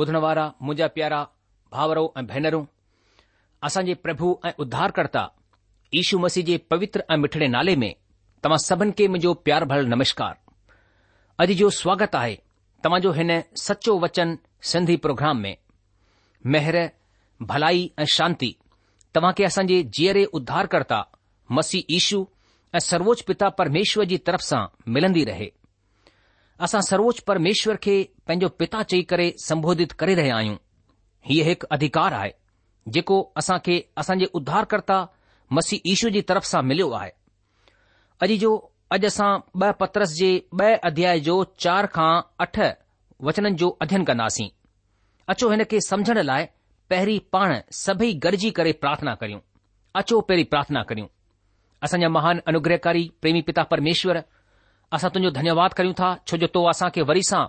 [0.00, 1.20] ॿुधण वारा मुंहिंजा प्यारा
[1.72, 2.64] भाउरो ऐं भेनरूं
[3.66, 5.22] असांजे प्रभु ऐं उद्धारकर्ता
[5.94, 7.92] यीशू मसीह जे पवित्र ऐं मिठड़े नाले में
[8.44, 10.34] तव्हां सभिनि खे मुंहिंजो प्यार भर नमस्कार
[11.44, 12.36] अॼु जो स्वागत आहे
[13.04, 13.30] जो हिन
[13.66, 14.36] सचो वचन
[14.72, 15.56] सिंधी प्रोग्राम में
[16.54, 16.78] मेहर
[17.52, 18.52] भलाई ऐं शांती
[19.16, 21.04] तव्हां खे असांजे जीअरे उद्धारकर्ता
[21.58, 22.26] मसीह ईशू
[22.74, 24.64] ऐं सर्वोच्च पिता परमेश्वर जी तरफ़ सां
[24.96, 25.50] मिलंदी रहे
[26.62, 27.96] असां सर्वोच परमेश्वर खे
[28.26, 30.56] पंहिंजो पिता चई करे सम्बोधित करे रहिया आहियूं
[31.28, 32.30] हीअ हिकु अधिकार आहे
[32.94, 34.98] जेको असां खे असां जे उद्धारकर्ता
[35.58, 37.10] मसीह ईशू जी तरफ़ सां मिलियो आहे
[38.26, 38.52] अॼु जो
[38.96, 39.30] अॼु असां
[39.62, 40.30] ॿ पत्रस जे
[40.60, 41.36] ॿ अध्याय जो
[41.66, 42.12] चार खां
[42.46, 42.60] अठ
[43.28, 44.48] वचननि जो अध्यन कन्दासीं
[45.34, 46.46] अचो हिन खे समझण लाइ
[46.92, 49.40] पहिरीं पाण सभई गॾिजी करे प्रार्थना करियूं
[50.00, 51.06] अचो पहिरीं प्रार्थना करियूं
[51.86, 54.20] असांजा महान अनुग्रहकारी प्रेमी पिता परमेश्वर
[54.94, 56.08] असां तुंहिंजो धन्यवाद कयूं था
[56.40, 57.44] जो तो असांखे वरी सां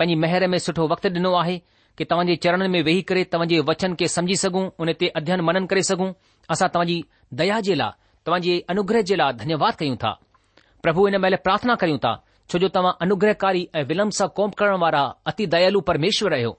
[0.00, 1.54] पंहिंजी महर में सिठो वक़्तु डि॒नो आहे
[1.98, 5.40] कि तव्हांजे चरणनि में वेही करे तव्हां जे वचन खे सम्झी सघूं हुन ते अध्यन
[5.48, 6.10] मनन करे सघूं
[6.54, 6.98] असां तव्हांजी
[7.40, 7.92] दया जे लाइ
[8.26, 10.12] तव्हां अनुग्रह जे लाइ धन्यवाद कयूं था
[10.84, 12.12] प्रभु हिन महिल प्रार्थना कयूं था
[12.50, 15.02] छोजो तव्हां अनुग्रहकारी ऐं विलम्ब सां कोम करण वारा
[15.32, 16.52] अति दयालु परमेश्वर रहियो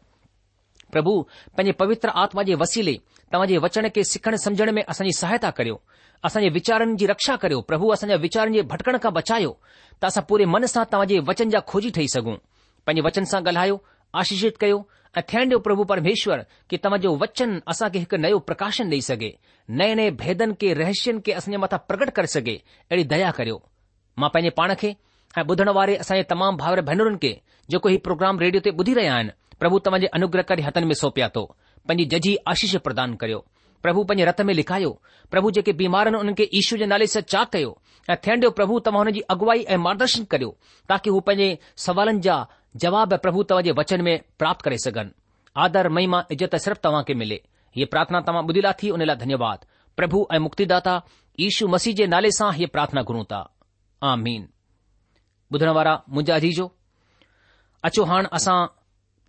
[0.92, 1.14] प्रभु
[1.58, 2.94] पंहिंजे पवित्र आत्मा जे वसीले
[3.34, 5.82] तव्हां जे वचन खे सिखण समझण में असांजी सहायता करियो
[6.30, 9.54] असांजे वीचारनि जी रक्षा करियो प्रभु असांजा वीचारनि जे भटकण खां बचायो
[10.02, 12.36] त असां पूरे मन सां तव्हां जे वचन जा खोजी ठही सघूं
[12.86, 13.78] पंहिंजे वचन सां ॻाल्हायो
[14.22, 14.80] आशीषित कयो
[15.18, 19.32] ऐं थियण ॾियो प्रभु परमेश्वर कि तव्हांजो वचन असां खे हिकु नयो प्रकाशन ॾेई सघे
[19.80, 20.74] नए नए भेदन के
[21.26, 23.62] खे असांजे मथां प्रकट करे सघे अहिड़ी दया करियो
[24.22, 24.94] मां पंहिंजे पाण खे
[25.38, 27.34] ऐं ॿुधण वारे असांजे तमामु भावर भेनरुनि खे
[27.72, 31.28] जेको हीउ प्रोग्राम रेडियो ते ॿुधी रहिया आहिनि प्रभु तव्हांजे अनुग्रह करे हथनि में सौंपिया
[31.36, 31.42] थो
[31.88, 33.38] पंहिंजी जजी आशीष प्रदान करियो
[33.84, 34.90] प्रभु पंहिंजे रथ में लिखायो
[35.32, 37.74] प्रभु जेके बीमार आहिनि उन्हनि खे ईशू जे नाले से चा कयो
[38.10, 40.50] ऐं थियणु ॾियो प्रभु तव्हां हुन जी अॻुवाई ऐं मार्गदर्शन करियो
[40.90, 42.38] ताकी हू पंहिंजे सुवालनि जा
[42.86, 45.12] जवाब प्रभु तव्हांजे वचन में प्राप्त करे सघनि
[45.68, 47.40] आदर महिमा इज़त सिर्फ़ु तव्हांखे मिले
[47.78, 49.66] हीअ प्रार्थना तव्हां बुधिला थी हुन लाइ धन्यवाद
[50.02, 50.96] प्रभु ऐं मुक्तिदाता
[51.52, 53.46] ईशू मसीह जे नाले सां हीअ प्रार्थना गुरूं था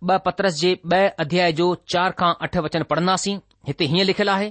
[0.07, 3.35] ब पत्रस जे ब अध्याय जो चार खां अठ वचन पढ़ंदासीं
[3.67, 4.49] हिते हीअं लिखियलु आहे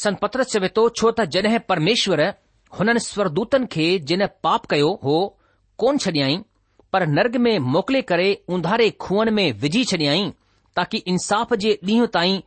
[0.00, 2.20] सन पत्रस चवे थो तो, छो त जॾहिं परमेश्वर
[2.78, 5.16] हुननि स्वरदूतनि खे जिन पाप कयो हो
[5.84, 6.36] कोन छॾियई
[6.92, 10.30] पर नर्ग में मोकिले करे उंधारे खूहनि में विझी छॾियई
[10.80, 12.40] ताकी इंसाफ़ जे ॾींहुं ताईं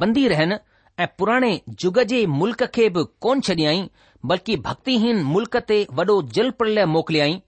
[0.00, 0.58] बंदी रहनि
[1.02, 1.50] ऐं पुराणे
[1.84, 3.88] जुग जे मुल्क खे बि कोन छॾियई
[4.32, 7.40] बल्कि भक्तिहीन मुल्क ते वॾो जल प्रलय मोकिलियई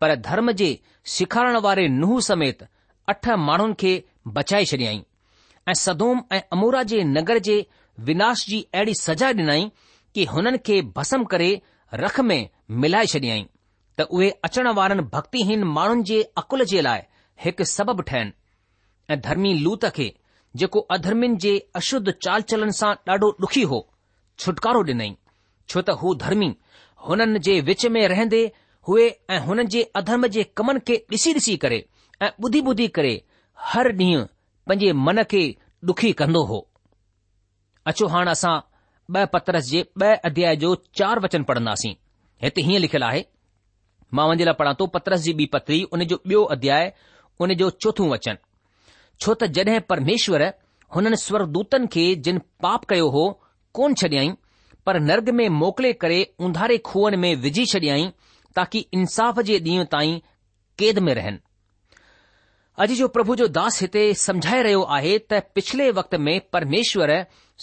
[0.00, 0.70] पर धर्म जे
[1.16, 2.66] सेखारण वारे नुह समेत
[3.10, 3.92] अठ माण्हुनि खे
[4.36, 5.00] बचाए छॾियई
[5.68, 7.56] ऐं सदोम ऐं अमूरा जे नगर जे
[8.08, 9.68] विनाश जी अहिड़ी सज़ा ॾिनई
[10.14, 11.50] कि हुननि खे भसम करे
[12.02, 12.48] रख में
[12.84, 13.42] मिलाए छडियई
[13.98, 17.00] त उहे अचण वारनि भक्तिहीन माण्हुनि जे अकुल जे लाइ
[17.44, 18.32] हिकु सबबु ठहिनि
[19.14, 20.08] ऐं धर्मी लूत खे
[20.62, 21.52] जेको अधर्मियुनि जे
[21.82, 23.80] अशुद्ध चाल चलन सां ॾाढो ॾुखी हो
[24.44, 25.14] छुटकारो ॾिनई
[25.70, 26.50] छो त हू धर्मी
[27.08, 28.42] हुननि जे विच में रहंदे
[28.88, 31.80] हुए ऐं हुननि जे अधर्म जे कमनि खे ॾिसी ॾिसी करे
[32.24, 33.12] ऐं ॿुधी ॿुधी करे
[33.72, 34.24] हर ॾींहुं
[34.68, 35.40] पंहिंजे मन खे
[35.90, 36.58] डुखी कंदो हो
[37.92, 38.52] अचो हाणे असां
[39.14, 41.94] ब पतरस जे ब॒ अध्याय जो चार वचन पढ़न्दासीं
[42.44, 43.22] हिते हीअं लिखियलु आहे
[44.18, 46.92] मां वञे लाइ पढ़ा थो पतरस जी ॿी पतरी उन जो ॿियो अध्याय
[47.46, 48.38] उन जो चोथो वचन
[49.24, 50.46] छो त जड॒ परमेश्वर
[50.96, 53.24] हुननि स्वरदूतन खे जिन पाप कयो हो
[53.78, 54.30] कोन छडि॒याई
[54.86, 58.10] पर नर्ग में मोकिले करे उंधारे खूअनि में विझी छडि॒य
[58.60, 60.18] ताकी इंसाफ़ जे ॾींहुं ताईं
[60.82, 61.14] कैद में
[62.80, 67.10] अॼु जो प्रभु जो दास हिते समझाए रहियो आहे त पिछले वक़्त में परमेश्वर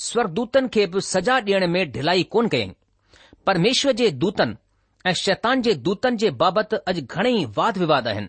[0.01, 2.71] स्वरदूतनि खे बि सजा ॾियण में ढिलाई कोन कयईं
[3.47, 4.55] परमेश्वर जे दूतन
[5.07, 8.27] ऐं शैतान जे दूतन जे बाबति अॼु घणेई वाद विवाद आहिनि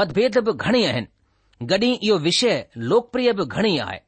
[0.00, 2.54] मतभेद बि घणेई आहिनि गॾी इहो विषय
[2.92, 4.00] लोकप्रिय बि घणेई आहे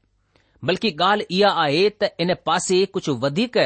[0.68, 3.58] बल्कि ॻाल्हि इहा आहे त इन पासे कुझु वधीक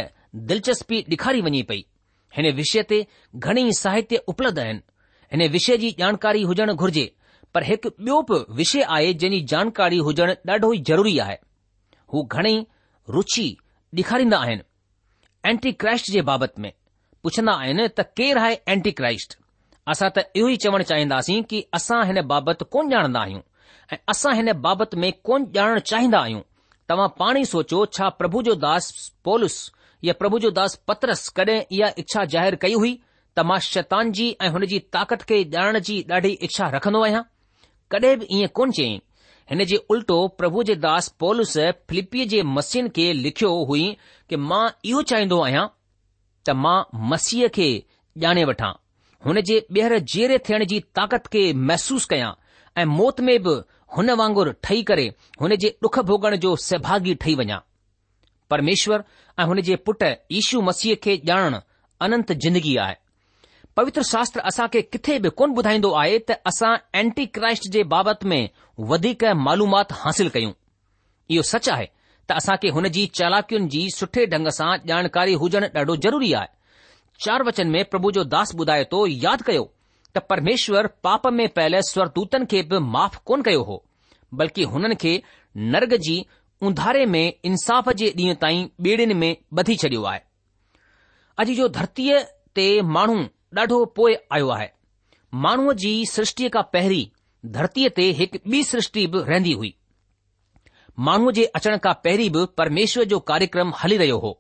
[0.53, 1.85] दिलचस्पी ॾेखारी वञे पई
[2.37, 3.03] हिन विषय ते
[3.37, 4.83] घणेई साहित्य उपलब्ध आहिनि
[5.37, 7.07] हिन विषय जी जानकारी हुजणु घुर्जे
[7.55, 11.37] पर हिकु ॿियो बि विषय आहे जंहिंजी जानकारी हुजणु ॾाढो ई ज़रूरी आहे
[12.15, 12.57] हू घणेई
[13.17, 13.45] रुची
[13.99, 16.73] डि॒खारींदा आहिनि ऐंटी क्राइस्ट जे बाबति में
[17.27, 19.37] पुछंदा आहिनि त केरु आहे एंटी क्राइस्ट
[19.95, 23.43] असां त इहो ई चवणु चाहिदासीं कि असां हिन बाबति कोन ॼाणंदा आहियूं
[23.95, 26.41] ऐं असां हिन बाबति में कोन ॼाणण चाहींदा आहियूं
[26.93, 28.89] तव्हां पाण ई सोचो छा प्रभु जो दास
[29.29, 32.93] पोलिसस या प्रभु जो दास पत्रस कडहिं इहा इच्छा जाहिरु कई हुई
[33.37, 37.23] त मां शतांजी ऐं हुन जी ताकत खे ॼाणण जी ॾाढी इच्छा आहियां
[37.91, 38.99] कडे बि ईअं कोन चयईं
[39.51, 41.53] हिन जे उल्टो प्रभु जे दास पोलिस
[41.89, 43.85] फिलिपीअ जे मसीन खे लिखियो हुई
[44.29, 44.63] कि मां
[44.93, 45.67] इहो चाहींदो आहियां
[46.49, 46.77] त मां
[47.11, 47.69] मसीह खे
[48.25, 48.73] ॼाणे वठां
[49.27, 52.33] हुन जे ॿीहर जेरे थियण जी ताक़त खे महसूस कयां
[52.81, 53.55] ऐं मौत में बि
[53.97, 55.07] हुन वांगुर ठही करे
[55.41, 57.61] हुन जे डुख भोगण जो सहभागी ठही वञा
[58.51, 59.05] परमेश्वर
[59.41, 60.03] ऐं हुन जे पुट
[60.37, 61.59] यीशू मसीह खे ॼाणणु
[62.09, 62.97] अनंत जिंदगी आहे
[63.77, 68.29] पवित्र शास्त्र असां खे किथे बि कोन ॿुधाईंदो आहे त असां एंटी क्राइस्ट जे बाबति
[68.29, 68.49] में
[68.91, 70.53] वधीक मालूमात हासिल कयूं
[71.35, 71.87] इहो सच आहे
[72.29, 76.53] त असां खे हुन जी चालाकियुनि जी सुठे ढग सां ॼाणकारी हुजण ॾाढो ज़रूरी आहे
[77.25, 79.65] चार वचन में प्रभु जो दास ॿुधाए तो यादि कयो
[80.17, 83.83] त परमेश्वर पाप में पयल स्वरतूतनि खे बि माफ़ कोन कयो हो
[84.41, 85.21] बल्कि हुननि खे
[85.75, 86.17] नरग जी
[86.71, 90.21] उधारे में इंसाफ़ जे ॾींहं ताईं बे॒ड़ीनि में बधी छडि॒यो आहे
[91.43, 92.21] अॼु जो धरतीअ
[92.59, 92.67] ते
[92.97, 93.23] माण्हू
[93.59, 94.69] ॾाढो पोए आयो आहे
[95.45, 97.07] माण्हूअ जी सृष्टि खां पहिरीं
[97.57, 99.73] धरतीअ ते हिकु बी सृष्टि बि रहंदी हुई
[101.09, 104.33] माण्हूअ जे अचण खां पहिरीं बि परमेश्वर जो कार्यक्रम हली रहियो हो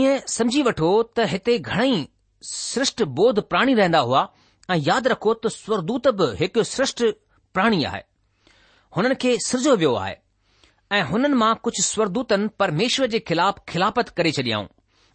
[0.00, 1.96] ईअं समझी वठो त हिते घणेई
[2.52, 4.24] श्रष्ट बौध प्राणी रहंदा हुआ
[4.74, 7.04] ऐं यादि रखो त स्वरदूत बि हिकु श्रेष्ट
[7.58, 8.02] प्राणी आहे
[8.96, 10.16] हुननि खे सिरजयो वियो आहे
[10.98, 14.32] ऐ हुननि मां कुझु स्वरदूतनि परमेश्वर जे ख़िलाफ़ खिलापत करे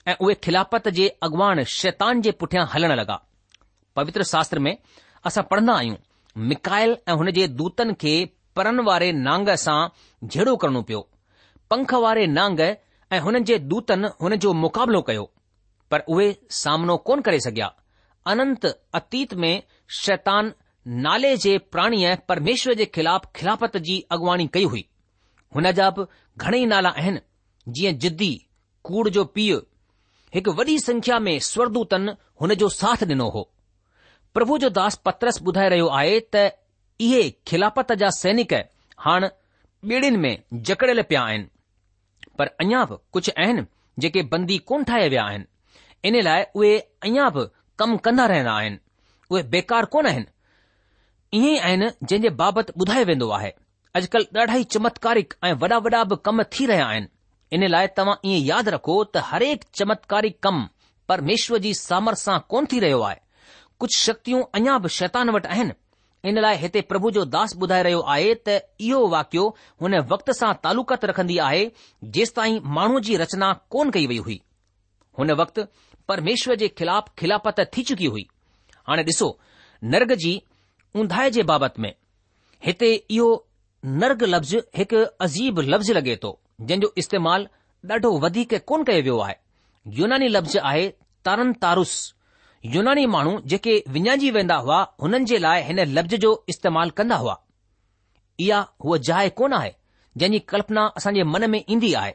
[0.07, 3.17] ऐं उहे खिलापत जे अॻुवाण शैतान जे पुठियां हलण लॻा
[3.95, 4.75] पवित्र शास्त्र में
[5.25, 5.95] असां पढ़ंदा आहियूं
[6.47, 8.13] मिकायल ऐं हुन जे दूतनि खे
[8.55, 9.79] परन वारे नांग सां
[10.27, 11.07] झेड़ो करणो पियो
[11.69, 15.29] पंख वारे नांग ऐं हुननि जे दूतनि हुन जो मुक़ाबिलो कयो
[15.91, 16.31] पर उहे
[16.61, 17.71] सामनो कोन करे सघिया
[18.31, 18.65] अनंत
[18.99, 19.53] अतीत में
[20.01, 20.53] शैतान
[21.05, 24.85] नाले जे प्राणीअ परमेश्वर जे ख़िलाफ़ खिलापत जी अॻुवाणी कई हुई
[25.55, 26.03] हुन जा बि
[26.39, 27.19] घणेई नाला आहिनि
[27.73, 28.31] जीअं जिद्दी
[28.89, 29.59] कूड़ जो पीउ
[30.35, 32.03] हिकु वॾी संख्या में स्वर्दूतन
[32.41, 33.41] हुन जो साथ ॾिनो हो
[34.37, 36.43] प्रभु जो दास पत्रस ॿुधाए रहियो आहे त
[37.07, 38.53] इहे खिलापत जा सैनिक
[39.07, 39.29] हाणे
[39.91, 41.47] ॿेड़ियुनि में जकड़ियल पिया आहिनि
[42.39, 43.63] पर अञा बि कुझु आहिनि
[44.05, 45.45] जेके बंदी कोन ठाहे विया आहिनि
[46.11, 46.77] इन लाइ उहे
[47.09, 47.45] अञा बि
[47.79, 48.77] कमु कंदा रहंदा आहिनि
[49.31, 53.53] उहे बेकार कोन आहिनि इएं ई आहिनि जंहिंजे बाबति ॿुधायो वेंदो आहे
[53.95, 57.07] अॼुकल्ह ॾाढा ई चमत्कारिक ऐं वॾा वॾा बि कम थी रहिया आहिनि
[57.53, 60.59] इन लाइ तव्हां ईअं यादि रखो त हरेक चमत्कारी कमु
[61.09, 63.17] परमेश्वर जी सामर्थ सां कोन थी रहियो आहे
[63.79, 65.73] कुझु शक्तियूं अञा बि शैतान वटि आहिनि
[66.29, 68.55] इन लाइ हिते प्रभु जो दास ॿुधाए रहियो आहे त
[68.87, 69.43] इहो वाकियो
[69.81, 71.63] हुन वक़्त सां तालुकत रखंदी आहे
[72.17, 74.39] जेंस ताईं माण्हूअ जी रचना कोन कई वई हुई
[75.19, 75.65] हुन वक़्तु
[76.13, 78.27] परमेश्वर जे ख़िलाफ़ खिलापत थी चुकी हुई
[78.89, 79.27] हाणे ॾिसो
[79.95, 80.31] नर्ग जी
[81.03, 81.93] ऊंधाए जे बाबति में
[82.69, 83.27] हिते इहो
[84.03, 86.37] नर्ग लफ़्ज़ हिकु अज़ीब लफ़्ज़ लॻे थो
[86.69, 87.47] जंहिंजो इस्तेमालु
[87.91, 89.35] ॾाढो वधीक कोन कयो वियो आहे
[89.99, 90.83] यूनानी लफ़्ज़ आहे
[91.27, 91.93] तारन तारुस
[92.75, 97.35] यूनानी माण्हू जेके विञाइजी वेंदा हुआ हुननि जे लाइ हिन लफ़्ज़ जो इस्तेमालु कंदा हुआ
[98.45, 99.71] इहा हूअ जाइ कोन आहे
[100.17, 102.13] जंहिंजी कल्पना असांजे मन में ईंदी आहे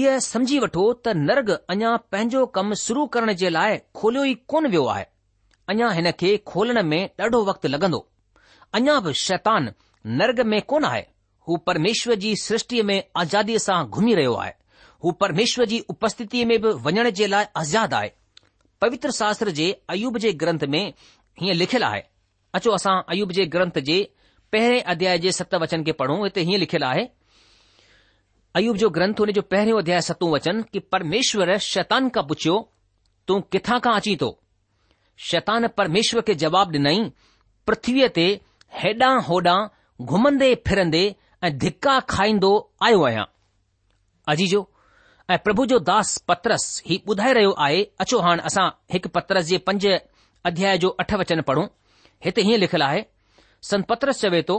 [0.00, 4.66] इहा समझी वठो त नर्ग अञा पंहिंजो कमु शुरू करण जे लाइ खोलियो ई कोन
[4.74, 5.04] वियो आहे
[5.76, 8.00] अञा हिन खे खोलण में ॾाढो वक़्तु लॻंदो
[8.80, 9.72] अञा बि शैतान
[10.22, 11.06] नर्ग में कोन आहे
[11.48, 14.52] हू परमेश्वर जी सृष्टि में आज़ादीअ सां घुमी रहियो आहे
[15.04, 18.10] हू परमेश्वर जी उपस्थिति में बि वञण जे लाइ आज़ाद आहे
[18.80, 20.82] पवित्र शास्त्र जे अयूब जे ग्रंथ में
[21.42, 22.02] हीअं लिखियलु आहे
[22.54, 23.96] अचो असां अयूब जे ग्रंथ जे
[24.52, 27.06] पहिरें अध्याय जे सत वचन खे पढ़ूं हिते हीअं लिखियलु आहे
[28.60, 32.56] अयूब जो ग्रंथ हुन जो पहिरियों अध्याय सतू वचन कि परमेश्वर शैतान खां पुछियो
[33.28, 34.28] तूं किथां खां अची थो
[35.30, 37.00] शैतान परमेश्वर खे जवाब डि॒नई
[37.70, 38.26] पृथ्वीअ ते
[38.84, 39.58] हेॾां होॾां
[40.14, 41.02] घुमंदे फिरंदे
[41.44, 42.50] ऐं धिका खाईंदो
[42.84, 43.24] आयो आहियां
[44.32, 44.60] अजीजो
[45.30, 49.58] ऐं प्रभु जो दास पत्रस ही ॿुधाए रहियो आहे अचो हाणे असां हिकु पत्रस जे
[49.68, 49.86] पंज
[50.50, 51.66] अध्याय जो अठ वचन पढ़ूं
[52.24, 53.02] हिते हीअं लिखियलु आहे
[53.70, 54.56] संत पतरस चवे थो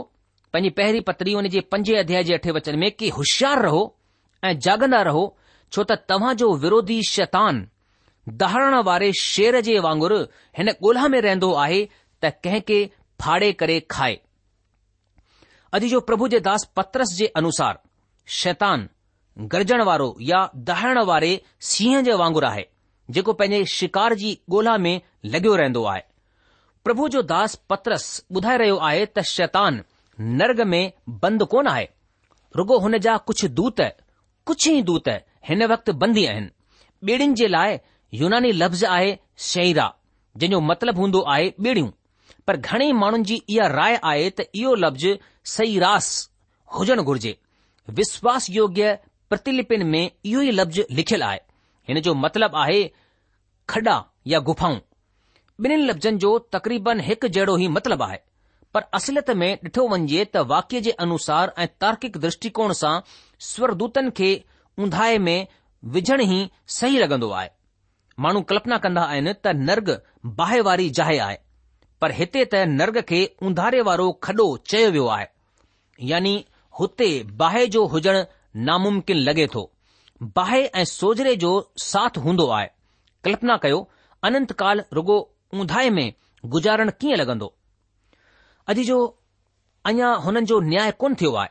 [0.52, 3.82] पंहिंजी पहिरीं पत्री हुन जे पंजे अध्याय जे अठे वचन में कि होशियार रहो
[4.44, 5.24] ऐं जागंदा रहो
[5.74, 7.62] छो त तव्हांजो विरोधी शैतान
[8.44, 10.18] दहरण वारे शेर जे वांगुरु
[10.58, 11.84] हिन ॻोल्हा में रहंदो आहे
[12.24, 12.84] त कहिं
[13.24, 14.18] फाड़े करे खाए
[15.76, 17.78] अॼु जो प्रभु जे दास पत्रस जे अनुसार
[18.40, 18.88] शैतान
[19.50, 21.28] गरजण वारो या दहण वारे
[21.70, 22.64] सीह जे वांगुरु आहे
[23.18, 25.00] जेको पंहिंजे शिकार जी ॻोल्हा में
[25.34, 26.02] लॻियो रहंदो आहे
[26.84, 29.82] प्रभु जो दास पत्रस ॿुधाए रहियो आहे त शैतान
[30.40, 30.92] नर्ग में
[31.26, 31.86] बंदि कोन आहे
[32.56, 33.80] रुगो हुन जा कुझु दूत
[34.46, 35.08] कुझ ई दूत
[35.50, 36.50] हिन वक़्तु बंदी आहिनि
[37.12, 37.78] ॿेड़ियुनि जे लाइ
[38.22, 39.18] यूनानी लफ़्ज़ आहे
[39.50, 39.88] शहीरा
[40.36, 41.90] जंहिंजो मतिलबु हूंदो आहे ॿेड़ियूं
[42.46, 45.06] पर घणेई माण्हुनि जी इहा राय आहे त इहो लफ़्ज़
[45.48, 46.08] सही रास
[46.78, 47.36] हुजणु घुर्जे
[47.98, 48.92] विश्वास योग्य
[49.30, 51.38] प्रतिलिपिन में इहो ई लफ़्ज़ लिखियलु आहे
[51.88, 52.82] हिन जो मतिलबु आहे
[53.74, 53.96] खॾा
[54.32, 54.78] या गुफाऊं
[55.64, 58.18] ॿिन्हिनि लफ़्ज़नि जो तक़रीबन हिकु जहिड़ो ई मतिलबु आहे
[58.74, 62.94] पर असलियत में ॾिठो वञे त वाक्य जे अनुसार ऐं तार्किक दृष्टिकोण सां
[63.48, 64.30] स्वरदूतनि खे
[64.86, 65.46] उंधाए में
[65.96, 66.40] विझण ई
[66.78, 67.48] सही लॻंदो आहे
[68.24, 69.96] माण्हू कल्पना कंदा आहिनि त नर्ग
[70.42, 71.36] बाहि वारी जाइ आहे
[72.02, 75.26] पर हिते त नर्ग खे उंधारे वारो खॾो चयो वियो आहे
[76.10, 76.34] यानी
[76.78, 77.08] हुते
[77.42, 78.22] बाहि जो हुजणु
[78.68, 79.62] नामुमकिन लॻे थो
[80.38, 81.50] बाहि ऐं सोजरे जो
[81.86, 82.68] साथ हूंदो आहे
[83.26, 83.78] कल्पना कयो
[84.28, 85.18] अनंत काल रुगो
[85.62, 86.06] ऊंधाए में
[86.54, 87.50] गुज़ारणु कीअं लॻंदो
[88.74, 88.98] अॼु जो
[89.92, 91.48] अञा हुननि जो न्याय कोन थियो आहे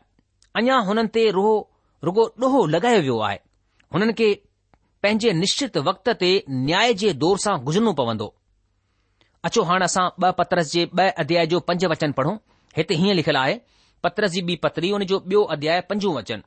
[0.61, 1.55] अञा हुननि ते रोहो
[2.09, 3.39] रुगो ॾोहो लॻायो वियो आहे
[3.93, 4.31] हुननि खे
[5.03, 6.31] पंहिंजे निश्चित वक्त ते
[6.65, 8.33] न्याय जे दौर सां गुज़रणो पवंदो
[9.47, 12.31] अचो हाणे असां ॿ पत्रस जे ब॒ अध्याय जो पंज वचन पढ़ो
[12.77, 13.53] हिते हीअं लिखियलु आहे
[14.03, 16.39] पत्रस जी ॿी पतरी हुन जो ॿियो अध्याय पंजो वचन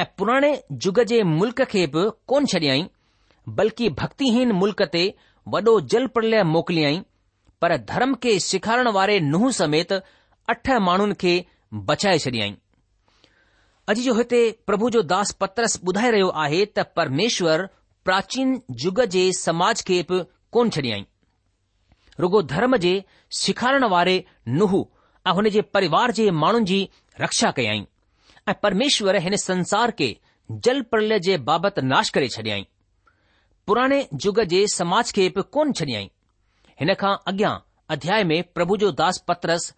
[0.00, 0.52] ऐं पुराणे
[0.86, 2.82] जुग जे मुल्क़ खे बि कोन छडि॒याई
[3.58, 5.04] बल्कि भक्तिहीन मुल्क ते
[5.54, 7.00] वॾो जल प्रलय मोकिलियई
[7.62, 9.92] पर धर्म खे सेखारण वारे नुंहुं समेत
[10.54, 11.34] अठ माण्हुनि खे
[11.90, 12.50] बचाए छॾियई
[13.90, 17.66] अॼु जो हिते प्रभु जो दास पत्रस ॿुधाए रहियो आहे त परमेश्वर
[18.06, 20.22] प्राचीन युग जे समाज खे बि
[20.56, 21.04] कोन छडि॒याईं
[22.20, 23.02] रुगो धर्म जे
[23.40, 24.74] सिखारण वारे नुह
[25.26, 26.88] ऐं हुन जे परिवार जे माण्हुनि जी
[27.20, 27.84] रक्षा कयाई
[28.48, 30.16] ऐं परमेश्वर हिन संसार खे
[30.64, 32.66] जल प्रलय जे बाबति नाश करे छडियाई
[33.66, 36.10] पुराणे युग जे समाज खे बि कोन छडि॒याई
[36.80, 37.54] हिन खां अॻियां
[37.96, 39.72] अध्याय में प्रभु जो दास पत्रस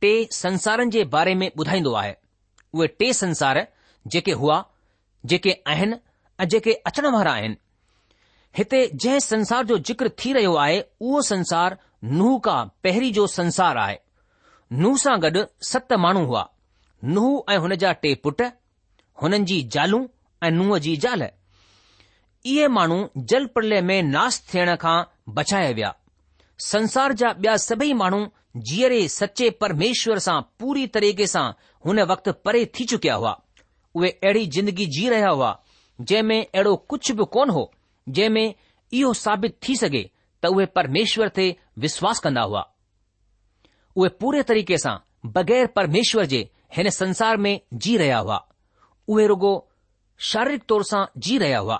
[0.00, 2.14] टे संसारनि जे बारे में ॿुधाईंदो आहे
[2.74, 3.66] उहे टे संसार
[4.12, 4.64] जेके हुआ
[5.32, 5.96] जेके आहिनि
[6.40, 7.56] ऐं जेके अचण वारा आहिनि
[8.56, 13.78] हिते जंहिं संसार जो जिक्र थी रहियो आहे उहो संसार नुह खां पहिरीं जो संसार
[13.82, 13.96] आहे
[14.82, 16.48] नूह सां गॾु सत माण्हू हुआ
[17.16, 18.42] नुह ऐं हुन जा टे पुट
[19.22, 20.04] हुननि जी जालूं
[20.46, 24.96] ऐं नुंहं जी जाल इहे माण्हू जल प्रलय में नास थियण खां
[25.38, 25.94] बचाया विया
[26.72, 28.26] संसार जा ॿिया सभई माण्हू
[28.70, 31.46] जीअरे सचे परमेश्वर सां पूरी तरीक़े सां
[31.86, 33.32] हुन वक़्तु परे थी चुकिया हुआ
[33.94, 35.50] उहे अहिड़ी जिंदगी जी रहिया हुआ
[36.00, 37.64] जंहिं में अहिड़ो कुझु बि कोन हो
[38.16, 38.54] जंहिं में
[38.98, 40.08] इहो साबित थी सघे
[40.42, 41.46] त उहे परमेश्वर ते
[41.84, 42.62] विश्वास कंदा हुआ
[43.96, 44.96] उहे पूरे तरीक़े सां
[45.36, 46.40] बग़ैर परमेश्वर जे
[46.76, 48.38] हिन संसार में जी रहिया हुआ
[49.14, 49.52] उहे रुगो
[50.30, 51.76] शारीरिक तौर सां जी रहिया हुआ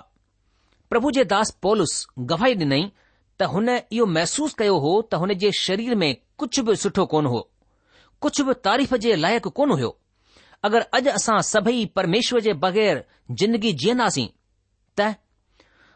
[0.89, 2.85] प्रभु जे दास पोलिसस गवाही डि॒नई
[3.39, 6.07] त हुन इयो महसूस कयो हो त हुन जे शरीर में
[6.43, 7.41] कुझु बि सुठो कोन हो
[8.25, 9.91] कुझु बि तारीफ़ जे लाइक़ु कोन हो
[10.69, 13.03] अगरि अॼु असां सभई परमेश्वर जे बग़ैर
[13.43, 14.27] जिंदगी जीअंदासीं
[14.99, 15.15] त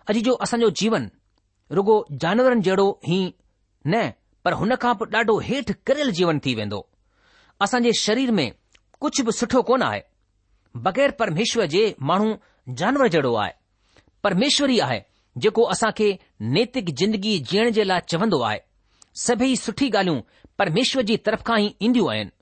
[0.10, 1.06] अॼु जो असांजो जीवन
[1.78, 3.18] रुगो जानवरनि जहिड़ो ई
[3.94, 4.02] न
[4.48, 6.80] पर हुन खां पोइ ॾाढो हेठि करियल जीवन थी वेंदो
[7.66, 8.50] असांजे शरीर में
[9.06, 10.02] कुझु बि सुठो कोन आहे
[10.88, 12.28] बग़ैर परमेश्वर जे माण्हू
[12.82, 13.54] जानवर जहिड़ो आहे
[14.28, 15.00] परमेश्वर ई आहे
[15.46, 16.10] जेको असां खे
[16.58, 18.60] नैतिक जिंदगी जीअण जे लाइ चवंदो आहे
[19.28, 20.22] सभई सुठी ॻाल्हियूं
[20.64, 22.36] परमेश्वर जी तरफ़ खां ई ईंदियूं आहिनि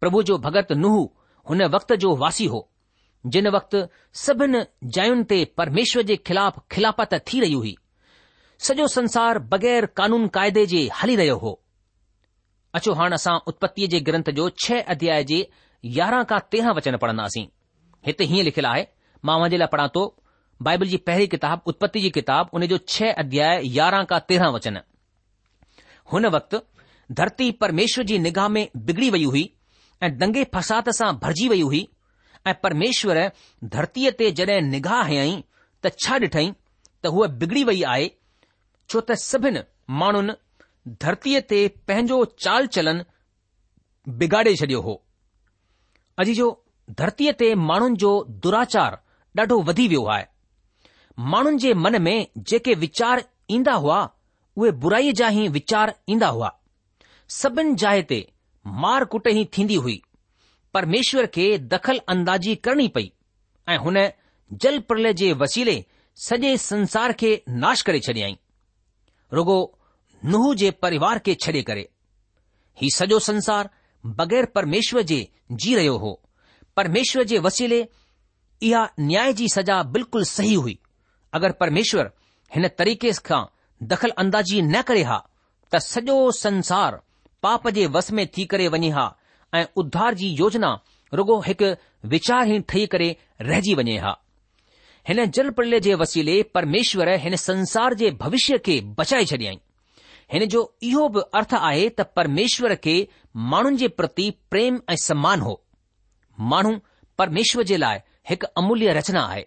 [0.00, 0.96] प्रभु जो भगत नुह
[1.52, 2.60] हुन वक़्त जो वासी हो
[3.26, 3.78] जिन वक़्तु
[4.22, 4.60] सभिनि
[4.94, 7.74] जायुनि ते परमेश्वर जे ख़िलाफ़ु खिलापत थी रही हुई
[8.66, 11.58] सॼो संसार बगैर कानून क़ाइदे जे हली रहियो हो
[12.74, 15.46] अचो हाणे असां उत्पति जे ग्रंथ जो छह अध्याय जे
[15.98, 17.46] यारह खां तेरहां वचन पढ़ंदासीं
[18.06, 18.86] हिते हीअं लिखियलु आहे
[19.24, 20.02] मां उन लाइ पढ़ा तो
[20.68, 24.78] बाइबल जी पहिरीं किताबु उत्पति जी किताबु हुन जो छह अध्याय यारहां खां तेरहां वचन
[26.12, 26.60] हुन वक़्तु
[27.22, 29.48] धरती परमेश्वर जी निगाह में बिगड़ी वई हुई
[30.02, 31.88] ऐं दंगे फ़साद सां भरिजी वई हुई
[32.50, 33.18] ऐं परमेश्वर
[33.74, 35.32] धरतीअ ते जॾहिं निगाह हयई
[35.86, 36.46] त छा ॾिठई
[37.04, 38.08] त हूअ बिगड़ी वई आहे
[38.92, 39.60] छो त सभिनि
[40.02, 40.36] माण्हुनि
[41.04, 43.02] धरतीअ ते पंहिंजो चाल चलन
[44.20, 44.94] बिगाड़े छॾियो हो
[46.22, 46.48] अॼु जो
[47.02, 48.12] धरतीअ ते माण्हुनि जो
[48.46, 48.98] दुराचार
[49.40, 50.24] ॾाढो वधी वियो आहे
[51.32, 52.16] माण्हुनि जे मन में
[52.50, 53.22] जेके वीचार
[53.56, 53.98] ईंदा हुआ
[54.60, 56.50] उहे बुराईअ जा ई वीचार ईंदा हुआ
[57.40, 58.20] सभिनि जाइ ते
[58.84, 59.98] मार कुट ई थींदी हुई
[60.78, 63.12] પરમેશ્વર કે दखલ اندાજી કરની પડી
[63.72, 64.04] એ હને
[64.62, 65.76] જલ પ્રલેજે વસીલે
[66.24, 67.30] સજે સંસાર કે
[67.62, 68.38] નાશ કરે ચડી આઈ
[69.38, 69.56] રગો
[70.30, 71.84] નહુ જે પરિવાર કે છડે કરે
[72.78, 73.66] હી સજો સંસાર
[74.18, 75.20] બગેર પરમેશ્વર જે
[75.60, 76.12] જી રહ્યો હો
[76.76, 77.80] પરમેશ્વર જે વસીલે
[78.66, 80.76] ઇયા ન્યાય جي سزا બિલકુલ સહી ہوئی
[81.42, 82.06] اگر પરમેશ્વર
[82.54, 83.50] હને તરીકેસ કા
[83.88, 85.26] दखલ اندાજી ન કરે હા
[85.70, 86.94] તા સજો સંસાર
[87.42, 89.12] પાપ જે વસમે થી કરે વણી હા
[89.54, 90.78] ऐं उद्वार जी योजना
[91.18, 91.66] रुगो हिकु
[92.08, 94.16] वीचार ई ठही करे रहिजी वञे हा
[95.08, 99.58] हिन जल प्रलय जे वसीले परमेश्वर हिन संसार जे भविष्य खे बचाए छॾियाईं
[100.32, 102.96] हिन जो इहो बि अर्थ आहे त परमेश्वर खे
[103.54, 105.60] माण्हुनि जे प्रति प्रेम ऐं सम्मान हो
[106.52, 106.74] माण्हू
[107.18, 107.98] परमेश्वर जे लाइ
[108.30, 109.44] हिकु अमूल्य रचना आहे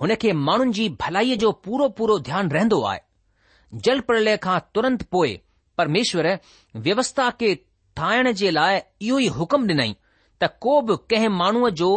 [0.00, 5.02] हुन खे माण्हुनि जी भलाईअ जो पूरो पूरो ध्यानु रहन्दो आहे जल प्रलय खां तुरंत
[5.12, 5.36] पोएं
[5.78, 7.54] परमेश्वरु व्यवस्था खे
[7.96, 9.92] ठाहिण जे लाइ इहो ई हुकुम ॾिनई
[10.40, 11.88] त को बि कंहिं माण्हूअ जो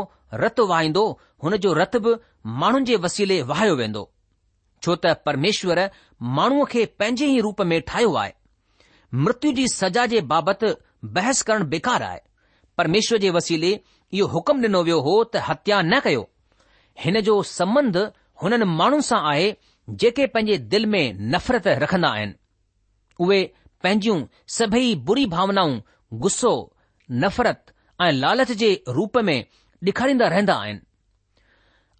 [0.43, 1.03] रत वाहींदो
[1.45, 2.13] हुन जो रत बि
[2.63, 4.03] माण्हुनि जे वसीले वाहियो वेंदो
[4.87, 5.79] छो त परमेश्वर
[6.39, 8.33] माण्हूअ खे पंहिंजे ई रूप में ठाहियो आहे
[9.27, 10.73] मृत्यु जी सजा जे बाबति
[11.19, 12.21] बहस करणु बेकार आहे
[12.81, 16.25] परमेश्वर जे वसीले इहो हुकम ॾिनो वियो हो त हत्या न कयो
[17.05, 17.97] हिन जो संबंध
[18.43, 19.47] हुननि माण्हुनि सां आहे
[20.03, 22.35] जेके पंहिंजे दिल में नफ़रत रखंदा आहिनि
[23.25, 23.39] उहे
[23.85, 24.21] पंहिंजयूं
[24.57, 25.73] सभई बुरी भावनाऊं
[26.21, 26.51] गुस्सो
[27.23, 27.73] नफ़रत
[28.05, 29.37] ऐं लालच जे रूप में
[29.89, 30.79] ॾेखारींदा रहंदा आहिनि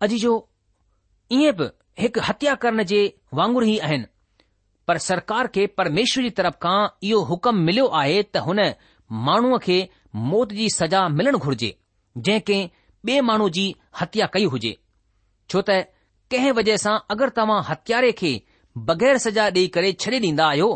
[0.06, 0.32] अॼु जो
[1.40, 1.68] ईअं बि
[2.04, 3.02] हिकु हत्या करण जे
[3.40, 4.08] वांगुर ई आहिनि
[4.88, 8.64] पर सरकार खे परमेश्वर जी तरफ़ खां इहो हुकम मिलियो आहे त हुन
[9.30, 9.78] माण्हूअ खे
[10.32, 11.72] मौत जी सज़ा मिलणु घुर्जे
[12.18, 12.74] जंहिं कंहिं
[13.14, 13.68] ॿिए माण्हू जी
[14.02, 14.74] हत्या कई हुजे
[15.54, 15.78] छो त
[16.34, 18.36] कंहिं वजह सां अगरि तव्हां हत्यारे खे
[18.92, 20.70] बग़ैर सज़ा ॾेई करे छॾे ॾींदा आहियो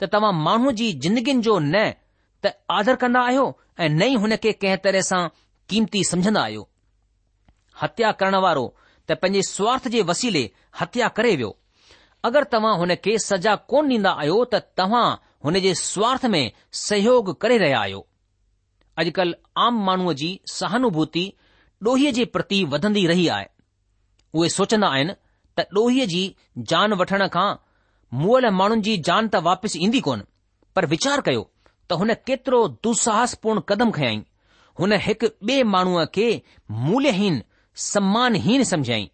[0.00, 1.82] त तव्हां माण्हू जी जिंदगिनि जो न
[2.44, 3.44] त आदर कंदा आहियो
[3.82, 5.20] ऐं न ई हुन खे कंहिं तरह सां
[5.70, 6.66] क़ीमती समझंदा आहियो
[7.82, 8.64] हत्या करण वारो
[9.08, 10.42] त पंहिंजे स्वार्थ जे वसीले
[10.80, 11.50] हत्या करे वियो
[12.30, 15.06] अगरि तव्हां हुन खे सजा कोन ॾींदा आहियो त तव्हां
[15.48, 16.42] हुन जे स्वार्थ में
[16.84, 18.04] सहयोग करे रहिया आहियो
[19.02, 21.26] अॼुकल्ह आम माण्हूअ जी सहानुभूति
[21.88, 23.48] ॾोहीअ जे प्रति वधंदी रही आहे
[24.34, 25.16] उहे सोचंदा आहिनि
[25.58, 26.22] त ॾोहीअ जी
[26.74, 27.48] जान वठण खां
[28.14, 30.20] मुअल माण्हुनि जी जान त वापसि ईंदी कोन
[30.76, 31.42] पर वीचार कयो
[31.88, 34.16] त हुन केतिरो दुस्ाहसपपूर्ण कदम खयई
[34.80, 36.28] हुन हिकु ॿिए माण्हूअ खे
[36.86, 37.42] मूल्यहीन
[37.90, 39.08] सम्मानहीन समुझाई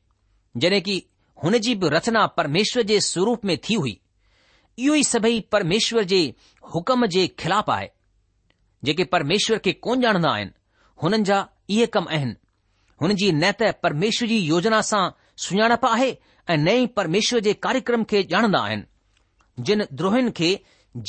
[0.64, 0.96] जॾहिं की
[1.44, 3.96] हुन जी बि रचना परमेश्वर जे स्वरूप में थी हुई
[4.78, 6.20] इहो ई सभई परमेश्वर जे
[6.74, 7.88] हुकम जे ख़िलाफ़ आहे
[8.84, 10.50] जेके परमेश्वर खे कोन ॼाणंदा आहिनि
[11.02, 12.34] हुननि जा इहे कम आहिनि
[13.02, 15.04] हुन जी न त परमेश्वर जी योजना सां
[15.46, 16.10] सुञाणप आहे
[16.50, 20.50] ऐं नई परमेश्वर जे कार्यक्रम खे ॼाणंदा आहिनि जिन द्रोहिनि खे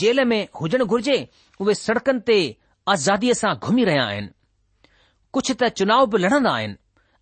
[0.02, 1.16] जेल में हुजणु घुर्जे
[1.62, 2.38] उहे सड़कनि ते
[2.94, 4.30] आज़ादीअ सां घुमी रहिया आहिनि
[5.38, 6.78] कुझु त चुनाव बि लड़ंदा आहिनि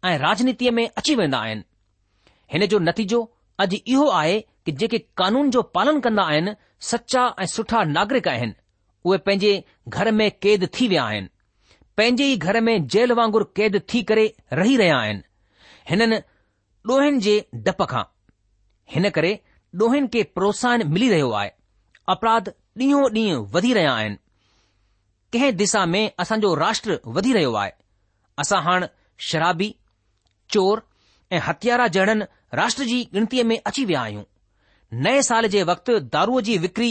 [0.09, 1.63] ऐं राजनीतिअ में अची वेंदा आहिनि
[2.55, 3.19] हिन जो नतीजो
[3.65, 6.55] अॼु इहो आहे कि जेके कानून जो पालन कंदा आहिनि
[6.91, 8.53] सचा ऐं सुठा नागरिक आहिनि
[9.05, 9.53] उहे पंहिंजे
[9.97, 11.29] घर में क़ैद थी विया आहिनि
[11.97, 14.25] पंहिंजे ई घर में जेल वांगुरु क़ैद थी करे
[14.61, 15.21] रही रहिया आहिनि
[15.89, 16.19] हिननि
[16.89, 17.33] ॾोहिनि जे
[17.65, 18.03] डप खां
[18.93, 19.31] हिन करे
[19.81, 21.49] ॾोहन खे प्रोत्साहन मिली रहियो आहे
[22.13, 22.47] अपराध
[22.81, 24.15] ॾींहों ॾींहुं वधी रहिया आहिनि
[25.33, 27.71] कंहिं दिशा में असांजो राष्ट्र वधी रहियो आहे
[28.41, 28.87] असां हाणे
[29.29, 29.73] शराबी
[30.53, 30.81] चोर
[31.33, 32.25] ऐं हथियारा जहिड़नि
[32.59, 34.23] राष्ट्र जी गिनतीअ में अची विया आहियूं
[35.03, 36.89] नए साल जे वक़्तु दारूअ जी विक्री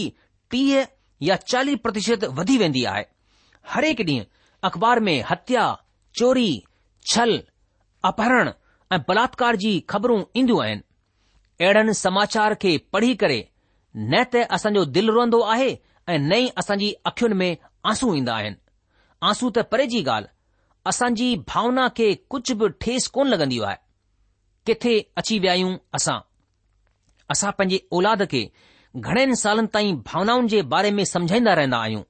[0.51, 0.87] टीह
[1.23, 3.05] या चालीह प्रतिशत वधी वेंदी आहे
[3.75, 4.25] हरेक ॾींहुं
[4.69, 5.65] अख़बार में हत्या
[6.21, 6.51] चोरी
[7.13, 7.41] छल
[8.13, 8.51] अपहरण
[8.93, 10.83] ऐं बलात्कार जी ख़बरूं ईंदियूं आहिनि
[11.65, 13.39] अहिड़नि समाचार खे पढ़ी करे
[13.97, 15.69] न त असांजो दिलि रहंदो आहे
[16.09, 17.57] ऐं न ई असांजी अखियुनि में
[17.91, 18.57] आंसू ईंदा आहिनि
[19.29, 20.31] आंसू त परे जी ॻाल्हि
[20.91, 23.77] असांजी भावना खे कुझु बि ठेस कोन लॻंदी आहे
[24.67, 26.19] किथे अची विया आहियूं असां
[27.35, 28.43] असां पंहिंजे औलाद खे
[29.07, 32.03] घणनि सालनि ताईं भावनाउनि जे बारे में समझाईंदा रहंदा आहियूं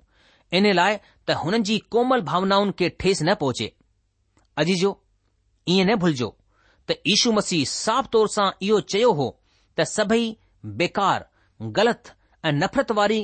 [0.59, 0.97] इन लाइ
[1.29, 3.69] त हुननि जी कोमल भावनाउनि खे ठेस न पहुचे
[4.61, 4.91] अॼजो
[5.75, 6.31] ईअं न भुलिजो
[6.91, 9.27] त इशू मसीह साफ़ तौर सां इहो चयो हो
[9.79, 10.25] त सभई
[10.81, 11.27] बेकार
[11.79, 12.13] ग़लति
[12.49, 13.21] ऐं नफ़रत वारी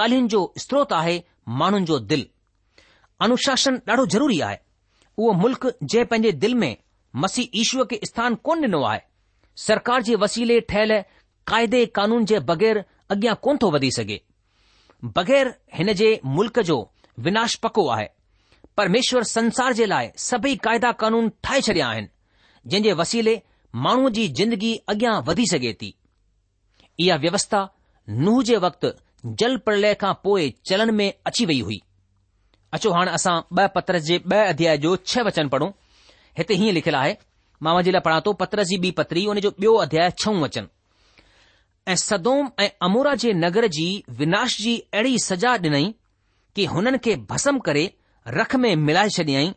[0.00, 1.16] ॻाल्हियुनि जो स्त्रोत आहे
[1.62, 2.28] माण्हुनि जो दिलि
[3.26, 4.56] अनुशासन ॾाढो ज़रूरी आहे
[5.18, 6.76] उहो मुल्क़ जंहिं पंहिंजे दिल में
[7.24, 9.00] मसीह ईश्वर खे स्थान कोन ॾिनो आहे
[9.66, 11.00] सरकार जे वसीले ठहियल
[11.52, 12.84] क़ाइदे क़ानून जे बग़ैर
[13.16, 14.20] अॻियां कोन थो वधी सघे
[15.20, 16.78] बग़ैर हिन जे मुल्क़ जो
[17.28, 18.08] विनाश पको आहे
[18.76, 22.08] परमेश्वर संसार जे लाइ सभई क़ाइदा क़ानून ठाहे छॾिया आहिनि
[22.66, 23.40] जंहिं जे वसीले
[23.84, 25.94] माण्हू जी जिंदगी अॻियां वधी सघे थी
[27.04, 27.60] इहा व्यवस्था
[28.10, 28.90] नुंहुं जे वक़्तु
[29.42, 31.80] जल प्रलय खां पोइ चलनि में अची वई हुई
[32.78, 35.70] अचो हाणे असां ॿ पत्रस जे ॿ अध्याय जो छह वचन पढ़ूं
[36.38, 37.14] हिते हीअं लिखियलु आहे
[37.64, 40.68] मां वञी लाइ पढ़ा थो पत्र जी ॿी पत्री हुन जो ॿियो अध्याय छऊं वचन
[41.92, 43.86] ऐं सदोम ऐं अमोरा जे नगर जी
[44.22, 45.92] विनाश जी अहिड़ी सज़ा ॾिनई
[46.56, 47.84] कि हुननि खे भस्म करे
[48.40, 49.52] रख में मिलाए छॾियईं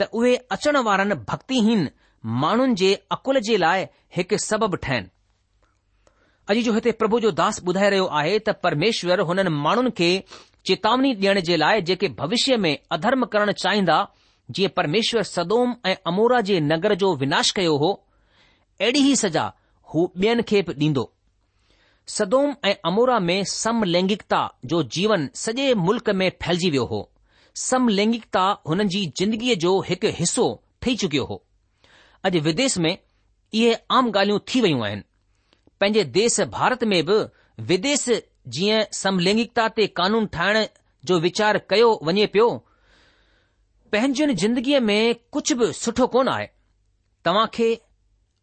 [0.00, 1.84] त उहे अचण वारनि भक्तिहीन
[2.24, 3.84] माण्हुनि जे अकुल जे लाइ
[4.16, 5.08] हिकु सबबु ठहिनि
[6.52, 10.08] अॼु जो हिते प्रभु जो दास ॿुधाए रहियो आहे त परमेश्वर हुननि माण्हुनि खे
[10.70, 13.98] चेतावनी ॾियण जे लाइ जेके भविष्य में अधर्म करणु चाहींदा
[14.56, 17.92] जीअं परमेश्वर सदोम ऐं अमोरा जे नगर जो विनाश कयो हो
[18.80, 19.44] अहिड़ी ई सज़ा
[19.94, 21.08] हू ॿियनि खे बि ॾींदो
[22.16, 24.40] सदोम ऐं अमोरा में समलैंगिकता
[24.72, 27.08] जो जीवन सॼे मुल्क में फैलिजी वियो हो
[27.68, 30.46] समलैंगिकता हुननि जी ज़िंदगीअ जो हिकु हिसो
[30.82, 31.42] ठही चुकियो हो
[32.26, 35.02] अॼु विदेश में इहे आम ॻाल्हियूं थी वयूं आहिनि
[35.80, 37.16] पंहिंजे देश भारत में बि
[37.72, 38.04] विदेश
[38.56, 40.64] जीअं समलैंगिकता ते कानून ठाहिण
[41.10, 42.46] जो वीचार कयो वञे पियो
[43.92, 44.98] पंहिंजनि जिंदगीअ में
[45.36, 46.46] कुझु बि सुठो कोन आहे
[47.24, 47.68] तव्हां खे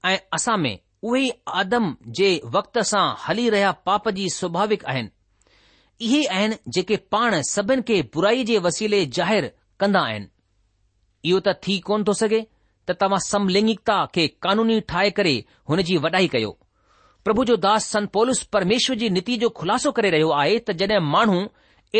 [0.09, 0.73] ऐं असां में
[1.09, 1.29] उहे
[1.61, 5.09] आदम जे वक़्त सां हली रहिया पाप जी स्वाभाविक आहिनि
[6.05, 9.47] इहे आहिनि जेके पाण सभिनि खे बुराई जे वसीले ज़ाहिरु
[9.85, 10.29] कंदा आहिनि
[11.29, 12.45] इहो त थी कोन थो सघे
[12.87, 15.33] त तव्हां समलैंगिकता खे कानूनी ठाहे करे
[15.69, 16.51] हुन जी वॾाई कयो
[17.25, 20.99] प्रभु जो दास संत पोलस परमेश्वर जी नीति जो ख़ुलासो करे रहियो आहे त जड॒हिं
[21.13, 21.37] माण्हू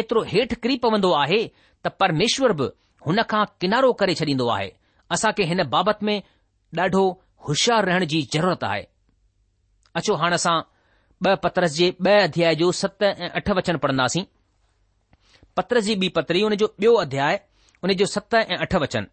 [0.02, 2.68] एतिरो हेठि किरी पवंदो आहे त परमेश्वर बि
[3.08, 4.70] हुन खां किनारो करे छॾींदो आहे
[5.18, 6.22] असां खे हिन बाबति में
[6.80, 7.04] ॾाढो
[7.48, 8.84] होशियार रहण जी ज़रूरत आहे
[10.02, 10.56] अचो हाणे असां
[11.24, 14.24] ब पत्रस जे ब॒ अध्याय जो सत ऐं अठ वचन पढ़ंदासीं
[15.58, 17.40] पत्रस जी ॿी पत्री हुन जो ॿियो अध्याय
[17.84, 19.08] हुन जो सत ऐं अठ वचन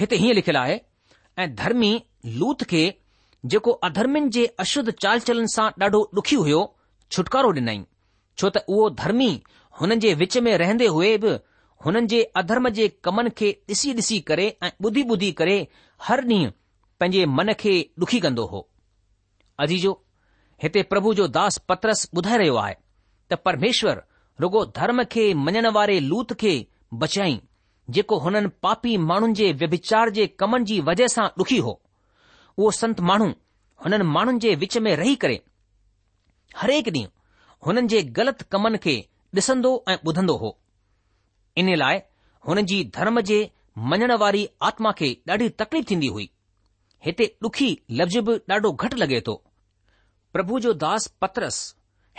[0.00, 0.78] हिते हीअं लिखियलु आहे
[1.40, 1.92] ایں دھرمی
[2.40, 2.82] لوت کے
[3.50, 6.62] جو کو અધર્મن جے اشد چال چلن سا ડાઢો દુખી હયો
[7.12, 7.80] છુટકારો નઈ
[8.38, 9.34] છો તે ઓ دھરમી
[9.78, 11.36] હનજે وچમે રહેંદے ہوئے ભ
[11.84, 14.46] હનજે અધર્મજે કમન કે દિસી દિસી કરે
[14.82, 15.56] બુધી બુધી કરે
[16.06, 16.46] હરની
[16.98, 18.60] પંજે મનખે દુખી ગંદો હો
[19.62, 19.92] અજીજો
[20.62, 22.74] હતે પ્રભુ જો દાસ પત્રસ બધ રયો આ
[23.28, 23.98] તે પરમેશ્વર
[24.40, 26.52] રુગો ધર્મ કે મનનવારે લૂત કે
[27.00, 27.38] بچાઈ
[27.90, 31.80] जेको हुननि पापी माण्हुनि जे व्यभिचार जे कमनि जी वजह सां ॾुखी हो
[32.58, 33.26] उहो संत माण्हू
[33.84, 35.40] हुननि माण्हुनि जे विच में रही करे
[36.56, 37.10] हरेक ॾींहुं
[37.66, 38.94] हुननि जे ग़लति कमनि खे
[39.36, 40.56] ॾिसंदो ऐं ॿुधंदो हो
[41.58, 41.98] इन लाइ
[42.48, 43.38] हुननि जी धर्म जे
[43.92, 46.28] मञण वारी आत्मा खे ॾाढी तकलीफ़ थींदी हुई
[47.06, 49.34] हिते ॾुखी लफ़्ज़ बि ॾाढो घटि लॻे थो
[50.32, 51.58] प्रभु जो दास पत्रस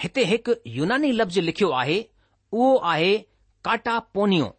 [0.01, 1.97] हिते हिकु यूनानी लफ़्ज़ लिखियो आहे
[2.51, 3.17] उहो आहे
[3.65, 4.55] काटा पोनियो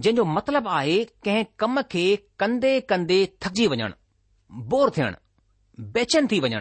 [0.00, 2.04] जंहिं जो मतिलबु आहे कंहिं कम खे
[2.40, 3.94] कंदे कंदे थकिजी वञणु
[4.70, 6.60] बोर थियणु बेचैन थी वञणु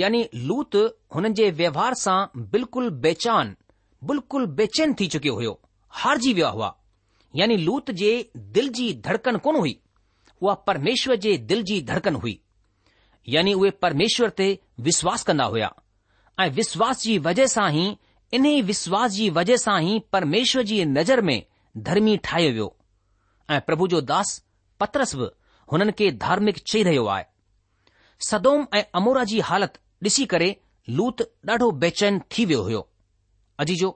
[0.00, 0.76] यानी लूत
[1.14, 2.18] हुननि जे व्यवहार सां
[2.52, 3.56] बिल्कुलु बेचान
[4.10, 5.58] बिल्कुल बेचैन थी चुकियो हुयो
[6.02, 6.70] हारजी विया हुआ
[7.36, 8.12] यानी लूत जे
[8.58, 9.76] दिल जी धड़कन कोन हुई
[10.42, 12.38] उहा परमेश्वर जे दिल जी धड़कन हुई
[13.28, 14.46] यानी उहे परमेश्वर ते
[14.90, 15.72] विश्वास कंदा हुया
[16.40, 17.84] ऐं विश्वास जी वजह सां ई
[18.34, 21.40] इन्हीअ विश्वास जी वजह सां ई परमेश्वर जी नज़र में
[21.76, 22.74] ધર્મી ઠાયયો
[23.54, 24.28] એ પ્રભુ જો દાસ
[24.78, 25.20] પત્રસવ
[25.70, 27.24] હનન કે ધાર્મિક ચેદયો આય
[28.28, 30.48] સદોમ એ અમરાજી હાલત દિસી કરે
[30.96, 32.82] લૂથ ડાઢો બેચેન થીવયો હયો
[33.60, 33.90] અજીજો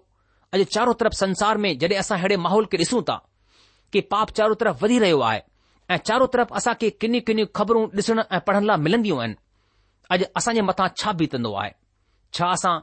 [0.53, 3.23] અજે ચારો તરફ સંસાર મે જડે અસા હેડે માહોલ કે દિસું તા
[3.93, 5.43] કે પાપ ચારો તરફ વધી રયો આય
[5.93, 9.33] એ ચારો તરફ અસા કે કની કની ખબરો દિસણ પઢલા મિલંદી હોન
[10.13, 11.75] અજ અસા મે મથા છાબી તંદો આય
[12.37, 12.77] છાસા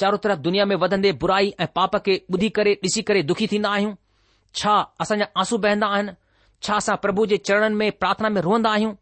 [0.00, 3.74] ચારો તરફ દુનિયા મે વદંદે બુરાઈ એ પાપ કે બુધી કરે દિસી કરે દુખી થીના
[3.76, 3.92] આય
[4.60, 6.12] छा असांजा आंसू बहंदा आहिनि
[6.66, 8.92] छा असां प्रभु जे चरणनि में प्रार्थना में रोअंदा आहियूं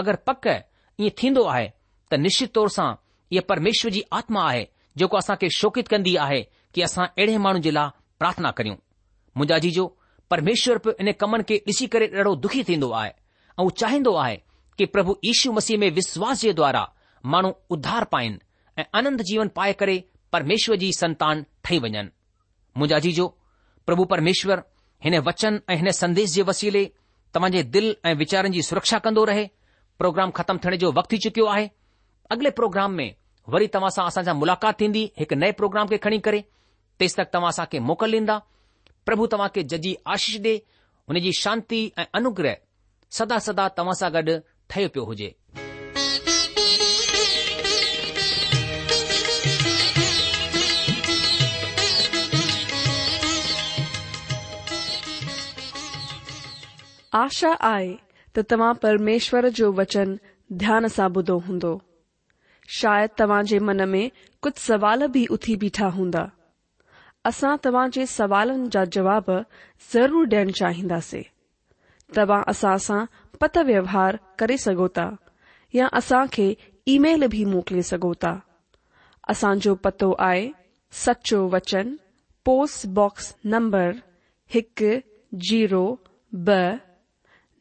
[0.00, 0.46] अगरि पक
[0.98, 1.68] ईअं थींदो आहे
[2.10, 2.92] त निश्चित तौर सां
[3.34, 4.64] इहा परमेश्वर जी आत्मा आहे
[5.00, 6.40] जेको असां खे शोकित कंदी आहे
[6.74, 7.88] कि असां अहिड़े माण्हू जे लाइ
[8.20, 8.76] प्रार्थना करियूं
[9.36, 9.86] मुंहिंजा जीजो
[10.30, 13.10] परमेश्वर बि इन कमनि खे ॾिसी करे ॾाढो दुखी थींदो आहे
[13.60, 14.36] ऐं चाहींदो आहे
[14.78, 16.86] कि प्रभु यीशू मसीह में विश्वास जे द्वारा
[17.34, 18.38] माण्हू उद्धार पाइनि
[18.80, 19.96] ऐं आनंद जीवन पाए करे
[20.32, 22.02] परमेश्वर जी संतान ठही वञनि
[22.78, 23.26] मुंहिंजा जीजो
[23.86, 24.62] प्रभु परमेश्वर
[25.06, 26.84] हिन वचन ऐं हिन संदेश जे वसीले
[27.34, 29.44] तव्हां जे दिल ऐं वीचारनि जी सुरक्षा कंदो रहे
[30.02, 31.66] प्रोग्राम ख़तमु थियण जो वक़्तु थी चुकियो आहे
[32.36, 33.14] अॻिले प्रोग्राम में
[33.54, 36.42] वरी तव्हां सां असांजा मुलाक़ात थींदी हिकु नए प्रोग्राम खे खणी करे
[37.02, 38.36] तेसि तक तव्हां असांखे मोकल ॾींदा
[39.06, 40.54] प्रभु तव्हां खे जजी आशीष ॾे
[41.06, 42.58] हुन जी शांती ऐं अनुग्रह
[43.18, 44.38] सदा सदा तव्हां सां गॾु
[44.72, 45.30] ठयो पियो हुजे
[57.16, 57.92] आशा आहे
[58.36, 60.10] त परमेश्वर जो वचन
[60.62, 61.70] ध्यान सां ॿुधो हूंदो
[62.78, 64.10] शायदि तव्हां जे मन में
[64.42, 66.24] कुझु सवाल भी उथी बीठा हूंदा
[67.30, 69.30] असां तवाजे सवालन जा जवाब
[69.92, 71.22] ज़रूर ॾियण चाहिंदासीं
[72.16, 73.00] तव्हां असां सां
[73.44, 74.88] पत व्यवहार कर सघो
[75.78, 76.46] या असां खे
[76.96, 78.34] ईमेल भी मोकिले सघो था
[79.88, 80.42] पतो आए
[81.04, 81.96] सचो वचन
[82.50, 83.88] पोस्ट बॉक्स नंबर
[84.56, 84.92] हिकु
[85.52, 85.86] जीरो
[86.48, 86.64] ब॒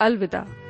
[0.00, 0.63] अल्दा